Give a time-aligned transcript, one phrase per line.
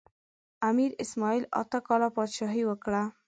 [0.69, 3.03] امیر اسماعیل اته کاله پاچاهي وکړه.